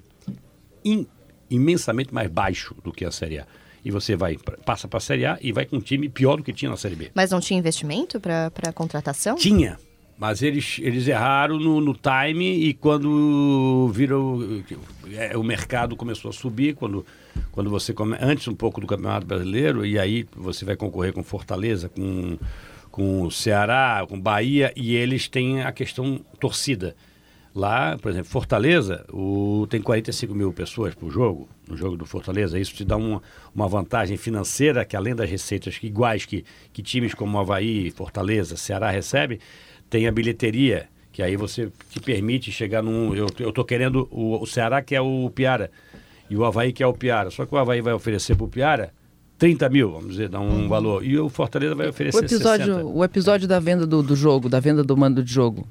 [0.85, 1.07] im-
[1.51, 3.47] imensamente mais baixo do que a Série A.
[3.85, 6.43] E você vai, passa para a Série A e vai com um time pior do
[6.43, 7.11] que tinha na Série B.
[7.15, 9.37] Mas não tinha investimento para contratação?
[9.37, 9.79] Tinha,
[10.19, 14.63] mas eles, eles erraram no, no time e quando viram
[15.13, 17.05] é, o mercado começou a subir, quando,
[17.53, 21.23] quando você come, antes um pouco do Campeonato Brasileiro, e aí você vai concorrer com
[21.23, 22.39] Fortaleza, com,
[22.91, 26.97] com Ceará, com Bahia, e eles têm a questão torcida.
[27.55, 32.59] Lá, por exemplo, Fortaleza o, tem 45 mil pessoas por jogo, no jogo do Fortaleza.
[32.59, 33.23] Isso te dá uma,
[33.55, 38.91] uma vantagem financeira que, além das receitas iguais que, que times como Havaí, Fortaleza, Ceará
[38.91, 39.39] recebem,
[39.91, 43.15] tem a bilheteria, que aí você te permite chegar num.
[43.15, 45.71] Eu, eu tô querendo o, o Ceará, que é o Piara,
[46.29, 47.31] e o Havaí, que é o Piara.
[47.31, 48.93] Só que o Havaí vai oferecer para o Piara
[49.39, 51.05] 30 mil, vamos dizer, dá um valor.
[51.05, 52.85] E o Fortaleza vai oferecer O episódio, 60.
[52.87, 55.69] o episódio da venda do, do jogo, da venda do mando de jogo,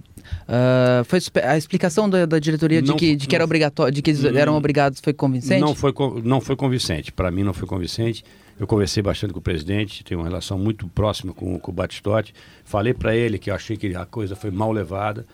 [0.48, 3.92] ah, foi a explicação da, da diretoria de Não- que, de que era não- obrigatório,
[3.94, 5.62] de que eles Hum, eram obrigados, foi convincente?
[5.62, 5.92] Não foi,
[6.24, 7.12] não foi convincente.
[7.12, 8.24] Para mim, não foi convincente.
[8.60, 12.34] Eu conversei bastante com o presidente, tenho uma relação muito próxima com, com o Batistotti.
[12.64, 15.26] Falei para ele que eu achei que a coisa foi mal levada,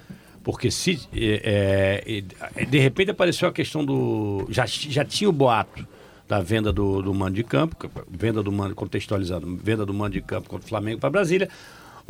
[0.43, 2.23] porque se é, é,
[2.55, 4.47] é, de repente apareceu a questão do.
[4.49, 5.87] Já, já tinha o boato
[6.27, 7.75] da venda do, do mando de campo,
[8.09, 11.47] venda do mando, contextualizando, venda do mando de campo contra o Flamengo para Brasília,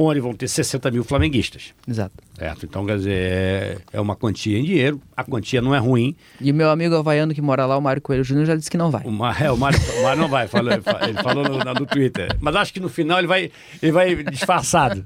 [0.06, 1.74] onde vão ter 60 mil flamenguistas.
[1.88, 2.14] Exato.
[2.38, 2.66] Certo?
[2.66, 6.52] Então, quer dizer, é, é uma quantia em dinheiro, a quantia não é ruim, E
[6.52, 8.90] o meu amigo havaiano que mora lá, o Mário Coelho Júnior, já disse que não
[8.90, 9.04] vai.
[9.06, 11.58] O, Mar, é, o, Mário, o Mário não vai, falou, ele fa- ele falou no,
[11.60, 12.36] no Twitter.
[12.40, 15.06] Mas acho que no final ele vai, ele vai disfarçado.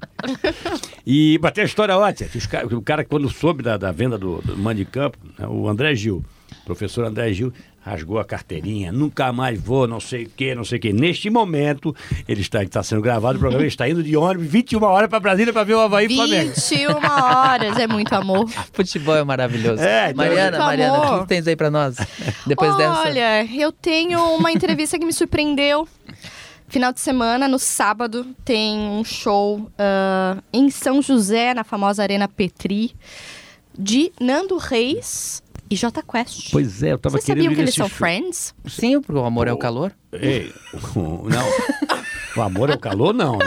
[1.06, 2.30] E bateu a história ótima.
[2.30, 5.46] que os o cara, quando soube da, da venda do, do mando de campo, né,
[5.48, 6.24] o André Gil,
[6.66, 7.54] professor André Gil,
[7.86, 10.92] rasgou a carteirinha, nunca mais vou, não sei o que, não sei o que.
[10.92, 11.96] Neste momento,
[12.28, 15.54] ele está, está sendo gravado, o programa está indo de ônibus 21 horas para Brasília
[15.54, 16.52] para ver o Havaí e Flamengo.
[16.56, 18.50] 21 horas, é muito amor.
[18.74, 19.84] Futebol é maravilhoso.
[19.84, 21.14] É, então- Mariana, Muito Mariana, o amor.
[21.14, 21.96] que que tens aí pra nós?
[22.48, 23.02] Depois dessa.
[23.02, 25.88] Olha, eu tenho uma entrevista que me surpreendeu.
[26.68, 32.28] Final de semana, no sábado, tem um show ah, em São José, na famosa Arena
[32.28, 32.96] Petri,
[33.78, 36.52] de Nando Reis e Jota Quest.
[36.52, 38.54] Pois é, eu estava Vocês querendo sabiam que eles são friends?
[38.68, 39.92] Sim, porque o amor é o calor.
[40.12, 40.54] Ei,
[40.96, 41.46] o- não.
[42.38, 43.38] O amor é o calor, não.
[43.38, 43.46] Né?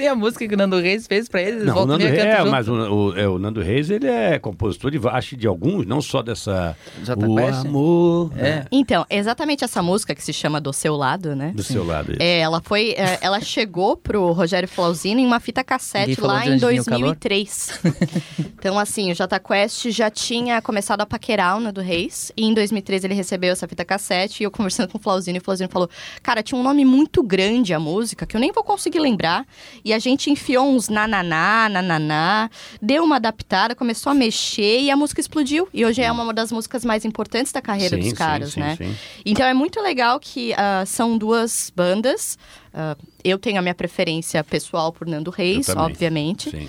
[0.00, 2.38] Sim, a música que o Nando Reis fez pra eles, Não, o Nando Reis, é,
[2.38, 2.50] junto.
[2.50, 6.00] mas o, o- é, o Nando Reis, ele é compositor de, acho, de alguns, não
[6.00, 6.76] só dessa...
[7.04, 7.66] Jota o Quest?
[7.66, 8.64] amor É.
[8.72, 11.52] Então, exatamente essa música que se chama Do Seu Lado, né?
[11.54, 12.14] do seu lado.
[12.18, 16.54] É, ela foi, é, ela chegou pro Rogério Flauzino em uma fita cassete lá em
[16.54, 17.00] onde vinha o calor?
[17.16, 17.80] 2003.
[18.58, 22.32] então, assim, o Jota Quest já tinha começado a paquerar o Nando Reis.
[22.36, 24.42] E em 2013 ele recebeu essa fita cassete.
[24.42, 25.88] E eu conversando com o Flauzino, e o Flauzino falou:
[26.22, 29.44] Cara, tinha um nome muito grande a música, que eu nem vou conseguir lembrar.
[29.84, 32.50] E a gente enfiou uns nananá, nananá,
[32.80, 35.68] deu uma adaptada, começou a mexer e a música explodiu.
[35.72, 38.76] E hoje é uma das músicas mais importantes da carreira Sim, dos caras, sim, né?
[38.76, 38.94] sim.
[39.24, 42.38] Então é muito legal que ah, são duas bandas.
[42.72, 46.50] Ah, eu tenho a minha preferência pessoal por Nando Reis, obviamente.
[46.50, 46.68] Sim.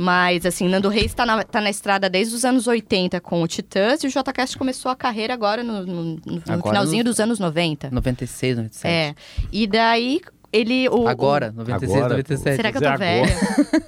[0.00, 3.48] Mas, assim, Nando Reis tá na, tá na estrada desde os anos 80 com o
[3.48, 7.10] Titãs e o JCast começou a carreira agora no, no- no- no Agora finalzinho no-
[7.10, 7.90] dos anos 90.
[7.90, 8.86] 96, 97.
[8.88, 9.14] É.
[9.50, 10.20] E daí
[10.52, 10.88] ele.
[10.88, 12.56] O, Agora, o- 96, Agora, 97.
[12.56, 12.98] Será que eu tô Agora.
[13.04, 13.36] velha?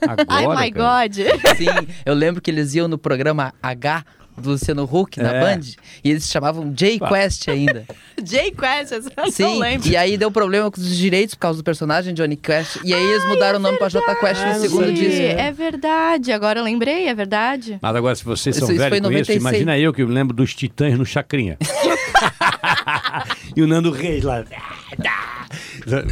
[0.03, 1.09] Agora, Ai, my cara.
[1.09, 1.14] God!
[1.57, 4.05] Sim, eu lembro que eles iam no programa H
[4.38, 5.40] do Luciano Huck na É.
[5.40, 5.61] Band
[6.03, 7.85] e eles se chamavam J Quest ainda.
[8.25, 9.87] Jay Quest, eu não Sim, lembro.
[9.88, 12.77] e aí deu problema com os direitos por causa do personagem Johnny Quest.
[12.83, 15.20] E aí eles mudaram o nome pra J Quest no segundo disco.
[15.20, 17.79] É verdade, agora eu lembrei, é verdade.
[17.83, 19.40] Mas agora, se vocês Isso- são isso foi velhos isso, 96.
[19.40, 21.59] imagina eu que eu lembro dos Titãs no Chacrinha.
[23.57, 24.45] e o Nando Reis lá.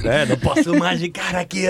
[0.04, 1.66] É, não posso mais ficar aqui.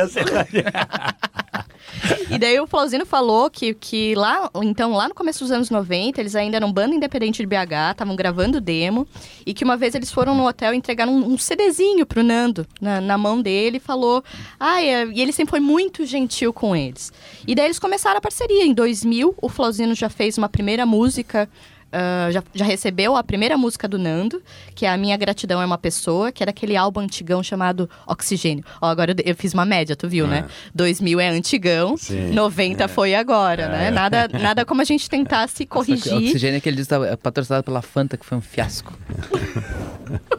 [2.31, 6.21] E daí o Flauzino falou que, que lá, então, lá no começo dos anos 90,
[6.21, 9.07] eles ainda eram banda independente de BH, estavam gravando demo,
[9.45, 12.67] e que uma vez eles foram no hotel e entregaram um, um CDzinho pro Nando
[12.81, 14.23] na, na mão dele e falou.
[14.61, 17.13] Ah, é, e ele sempre foi muito gentil com eles.
[17.47, 18.65] E daí eles começaram a parceria.
[18.65, 21.49] Em 2000, o Flauzino já fez uma primeira música
[21.89, 24.43] Uh, já, já, recebeu a primeira música do Nando,
[24.75, 28.63] que é A Minha Gratidão é uma Pessoa, que era aquele álbum antigão chamado Oxigênio.
[28.81, 30.39] Ó, agora eu, eu fiz uma média, tu viu, né?
[30.39, 30.43] é.
[30.43, 30.49] né?
[30.75, 32.33] 2000 é antigão, Sim.
[32.33, 32.89] 90 é.
[32.89, 33.75] foi agora, né?
[33.75, 33.79] é.
[33.85, 33.91] né?
[33.91, 36.13] Nada, nada como a gente tentar se corrigir.
[36.13, 38.93] Nossa, oxigênio é que ele diz que tá patrocinado pela Fanta, que foi um fiasco.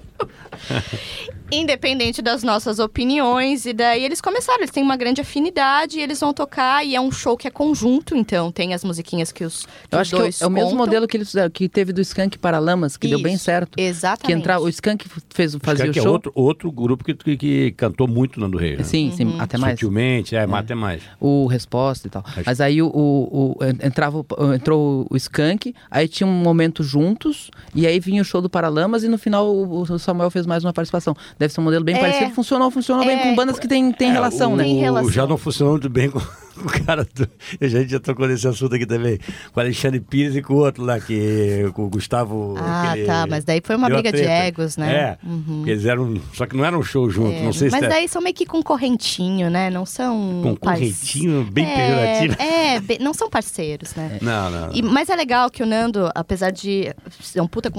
[1.51, 6.19] Independente das nossas opiniões, e daí eles começaram, eles têm uma grande afinidade, e eles
[6.19, 9.65] vão tocar, e é um show que é conjunto, então tem as musiquinhas que os,
[9.65, 12.01] que Eu acho dois que é o mesmo modelo que eles fizeram, que teve do
[12.01, 13.79] Skank Paralamas, que Isso, deu bem certo.
[13.79, 14.27] Exatamente.
[14.27, 16.05] Que entra, o Skank fez, fazia Skank o show.
[16.05, 18.77] é outro, outro grupo que, que, que cantou muito Nando Reis.
[18.77, 18.83] Né?
[18.83, 19.41] Sim, sim, uhum.
[19.41, 19.73] até mais.
[19.73, 21.01] Sutilmente, é, é, até mais.
[21.19, 22.23] O Resposta e tal.
[22.25, 22.43] Acho...
[22.45, 27.87] Mas aí o, o, o, entrava, entrou o Skank, aí tinha um momento juntos, e
[27.87, 31.15] aí vinha o show do Paralamas, e no final o Samuel fez mais uma participação.
[31.37, 32.31] Deve ser um modelo bem é, parecido.
[32.31, 34.63] Funcionou, funcionou é, bem com bandas que tem, tem é, relação, o, né?
[34.63, 35.11] Tem relação.
[35.11, 36.19] Já não funcionou muito bem com
[36.59, 37.07] o cara.
[37.13, 37.29] Do,
[37.61, 39.17] a gente já tocou nesse assunto aqui também.
[39.53, 42.55] Com o Alexandre Pires e com o outro lá, que, com o Gustavo.
[42.57, 43.27] Ah, tá.
[43.27, 44.93] Mas daí foi uma briga de egos, né?
[44.93, 45.17] É.
[45.25, 45.63] Uhum.
[45.65, 46.19] eles eram.
[46.33, 47.31] Só que não era um show junto.
[47.31, 49.69] É, não sei mas se daí são meio que concorrentinho, né?
[49.69, 50.41] Não são.
[50.43, 52.41] Concorrentinho, bem é, pejorativo.
[52.41, 54.17] É, não são parceiros, né?
[54.21, 54.73] Não, não.
[54.73, 57.71] E, mas é legal que o Nando, apesar de ser um puta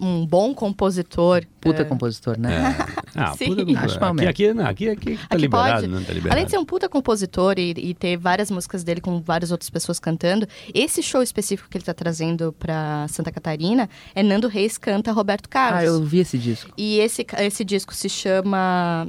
[0.00, 1.44] um bom compositor.
[1.60, 1.84] Puta é...
[1.84, 2.76] compositor, né?
[2.94, 2.98] É.
[3.20, 3.46] Ah, Sim.
[3.46, 4.08] puta compositor.
[4.10, 5.86] Aqui, aqui, não, aqui, aqui tá aqui liberado, pode.
[5.88, 6.36] não tá liberado.
[6.36, 9.68] Além de ser um puta compositor e, e, ter várias músicas dele com várias outras
[9.68, 14.78] pessoas cantando, esse show específico que ele tá trazendo pra Santa Catarina é Nando Reis
[14.78, 15.82] canta Roberto Carlos.
[15.82, 16.70] Ah, eu vi esse disco.
[16.76, 19.08] E esse, esse disco se chama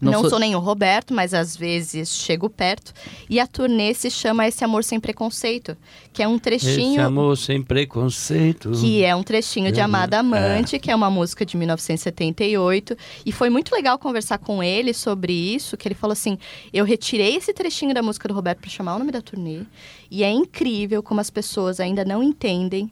[0.00, 0.30] não, não sou...
[0.30, 2.92] sou nem o Roberto, mas às vezes chego perto.
[3.28, 5.76] E a turnê se chama Esse Amor Sem Preconceito,
[6.12, 6.94] que é um trechinho.
[6.94, 8.70] Esse Amor Sem Preconceito.
[8.70, 10.78] Que é um trechinho de Amada Amante, é.
[10.78, 12.96] que é uma música de 1978.
[13.26, 16.38] E foi muito legal conversar com ele sobre isso, que ele falou assim:
[16.72, 19.62] eu retirei esse trechinho da música do Roberto para chamar o nome da turnê.
[20.10, 22.90] E é incrível como as pessoas ainda não entendem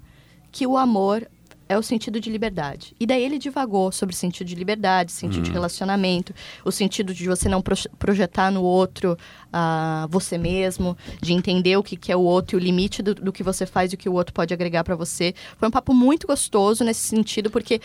[0.52, 1.26] que o amor
[1.68, 2.94] é o sentido de liberdade.
[2.98, 5.54] E daí ele divagou sobre o sentido de liberdade, sentido de uhum.
[5.54, 7.62] relacionamento, o sentido de você não
[7.98, 9.16] projetar no outro
[9.48, 13.14] uh, você mesmo, de entender o que, que é o outro e o limite do,
[13.14, 15.34] do que você faz e o que o outro pode agregar para você.
[15.58, 17.80] Foi um papo muito gostoso nesse sentido, porque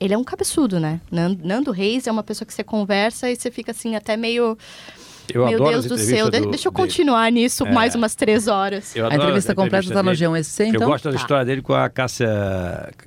[0.00, 1.00] ele é um cabeçudo, né?
[1.10, 4.56] Nando Reis é uma pessoa que você conversa e você fica assim até meio
[5.32, 7.34] eu Meu Deus do céu, do, deixa eu continuar de...
[7.34, 8.94] nisso é, mais umas três horas.
[8.96, 10.82] a entrevista completa está no G1SC, então?
[10.82, 11.16] Eu gosto da tá.
[11.16, 12.28] história dele com a Cássia,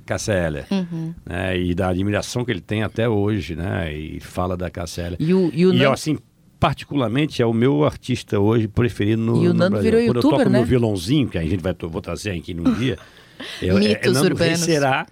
[0.06, 1.14] Cássia Heller, uhum.
[1.26, 1.58] né?
[1.58, 3.94] E da admiração que ele tem até hoje, né?
[3.94, 5.18] E fala da Cássia Heller.
[5.20, 5.94] E, o, e, o e não...
[5.94, 6.18] assim,
[6.60, 10.44] particularmente é o meu artista hoje preferido no, e o Nando virou Quando youtuber, eu
[10.44, 10.60] toco né?
[10.60, 12.98] no violãozinho, que a gente vai vou trazer aqui num dia,
[13.62, 14.60] eu, Mitos é, é Nando urbanos.
[14.60, 15.08] será,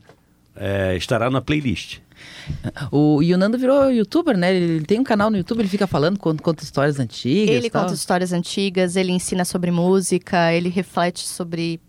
[0.60, 2.00] é, estará na playlist.
[2.92, 4.56] O, e o Nando virou youtuber, né?
[4.56, 7.56] Ele, tem um canal no YouTube, ele fica falando, conta, conta histórias antigas.
[7.56, 11.80] Ele conta histórias antigas, ele ensina sobre música, ele reflete sobre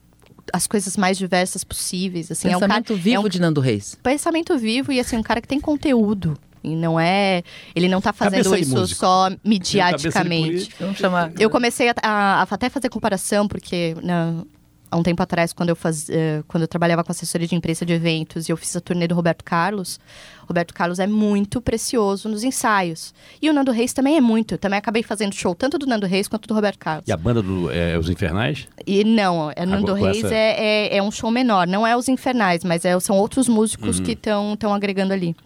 [0.52, 2.30] as coisas mais diversas possíveis.
[2.30, 3.96] Assim, pensamento é um cara, vivo é um, de Nando Reis.
[4.02, 6.36] Pensamento vivo e assim, um cara que tem conteúdo.
[6.62, 7.42] E não é.
[7.74, 10.70] Ele não está fazendo isso só mediaticamente.
[10.78, 11.32] Vamos chamar.
[11.38, 14.42] Eu comecei a, a, a, até fazer comparação, porque na,
[14.90, 17.84] há um tempo atrás, quando eu, faz, uh, quando eu trabalhava com assessoria de imprensa
[17.84, 19.98] de eventos e eu fiz a turnê do Roberto Carlos,
[20.46, 23.12] Roberto Carlos é muito precioso nos ensaios.
[23.40, 24.56] E o Nando Reis também é muito.
[24.56, 27.06] Também acabei fazendo show tanto do Nando Reis quanto do Roberto Carlos.
[27.06, 28.66] E a banda do é, Os Infernais?
[28.86, 30.34] E não, é Nando Agora, Reis essa...
[30.34, 31.66] é, é, é, um show menor.
[31.66, 34.04] Não é Os Infernais, mas é, são outros músicos uhum.
[34.04, 35.36] que estão agregando ali.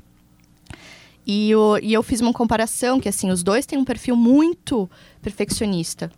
[1.27, 4.91] E, eu, e eu fiz uma comparação que, assim, os dois têm um perfil muito
[5.21, 6.11] perfeccionista.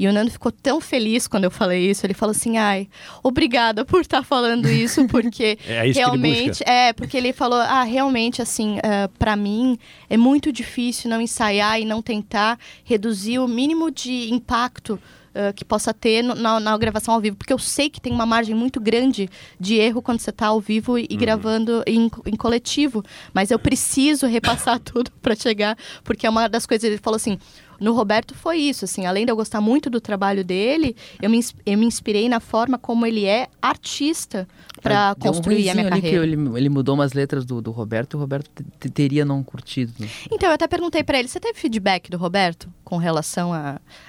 [0.00, 2.06] E o Nando ficou tão feliz quando eu falei isso.
[2.06, 2.88] Ele falou assim: ai,
[3.22, 6.64] obrigada por estar tá falando isso, porque é isso realmente.
[6.66, 11.20] É, porque ele falou: ah, realmente, assim, uh, eh, para mim é muito difícil não
[11.20, 14.98] ensaiar e não tentar reduzir o mínimo de impacto.
[15.30, 18.12] Uh, que possa ter no, na, na, gravação ao vivo, porque eu sei que tem
[18.12, 21.16] uma margem muito grande de erro quando você está ao vivo e, uhum.
[21.16, 23.00] gravando em, em, coletivo,
[23.32, 26.82] mas eu preciso repassar tudo para chegar, porque é uma das coisas.
[26.82, 27.38] Ele falou assim:
[27.80, 31.40] no Roberto foi isso, assim, além de eu gostar muito do trabalho dele, eu me,
[31.64, 34.46] eu me inspirei na forma como ele é artista
[34.82, 36.24] para construir um a minha carreira.
[36.24, 38.50] ele, ele mudou umas letras do, do Roberto e o Roberto
[38.92, 39.92] teria não curtido.
[40.30, 43.52] Então, eu até perguntei para ele, você teve feedback do Roberto com relação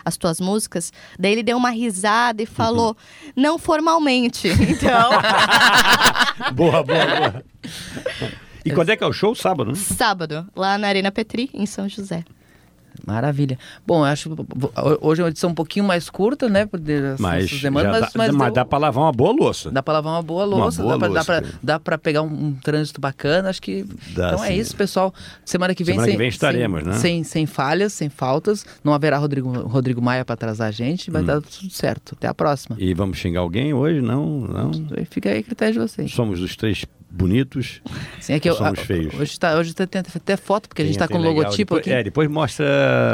[0.04, 0.92] às tuas músicas?
[1.18, 3.32] Daí ele deu uma risada e falou, uhum.
[3.36, 5.12] não formalmente, então...
[6.54, 7.44] boa, boa, boa.
[8.64, 9.34] E quando é que é o show?
[9.34, 9.76] Sábado, né?
[9.76, 12.24] Sábado, lá na Arena Petri, em São José.
[13.06, 13.58] Maravilha.
[13.86, 14.30] Bom, eu acho
[15.02, 16.66] hoje é uma edição um pouquinho mais curta, né?
[16.66, 16.80] Por
[17.14, 19.72] as Mas, demandas, dá, mas, mas mas deu- dá pra lavar uma boa louça.
[19.72, 23.00] Dá pra lavar uma boa Uma louça, boa dá, pra, dá, pegar um, um trânsito
[23.02, 23.84] bacana, acho que.
[24.16, 24.54] Dá, então é sim.
[24.60, 25.14] isso, pessoal.
[25.46, 26.98] Semana que vem, Semana que sem, vem estaremos, sem, né?
[27.00, 28.66] Sem, sem falhas, sem faltas.
[28.84, 31.14] Não haverá Rodrigo, Rodrigo Maia pra atrasar a gente, Hum.
[31.14, 32.14] vai dar tudo certo.
[32.18, 32.76] Até a próxima.
[32.80, 34.02] E vamos xingar alguém hoje?
[34.02, 34.72] Não, não.
[35.10, 36.12] Fica aí a critério de vocês.
[36.12, 37.82] Somos os três bonitos.
[38.20, 39.14] Sim, é que eu- somos a- feios.
[39.20, 41.38] Hoje, tá, hoje tá, tem até foto, porque a gente tá tem com legal.
[41.38, 41.92] logotipo depois, aqui.
[41.92, 42.66] É, depois mostra.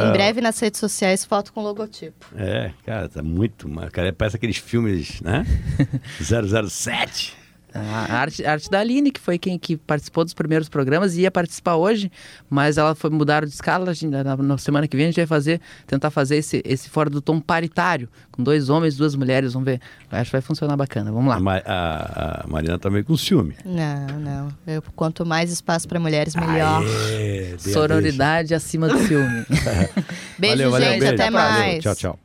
[0.10, 2.26] Em breve nas redes sociais, foto com logotipo.
[2.36, 3.68] É, cara, tá muito.
[3.92, 5.46] Cara, parece aqueles filmes, né?
[6.22, 7.36] 007.
[7.80, 11.22] A arte, a arte da Aline, que foi quem que participou dos primeiros programas e
[11.22, 12.12] ia participar hoje,
[12.50, 13.92] mas ela foi mudar de escala.
[13.92, 16.90] A gente- Na, na semana que vem a gente vai fazer, tentar fazer esse, esse
[16.90, 19.54] fora do tom paritário, com dois homens e duas mulheres.
[19.54, 19.80] Vamos ver.
[20.12, 21.12] Acho que vai funcionar bacana.
[21.12, 21.42] Vamos A, lá.
[21.42, 23.56] Ma- a- a Mariana tá meio com ciúme.
[23.66, 24.48] Não, não.
[24.66, 26.84] Eu, quanto mais espaço para mulheres, melhor.
[26.84, 29.46] Aê, a Sororidade acima do ciúme.
[30.38, 31.00] Beijo, Valeu, valeu, gente.
[31.00, 31.14] beijo.
[31.16, 31.84] Até Valeu, mais.
[31.84, 32.20] Tchau, tchau.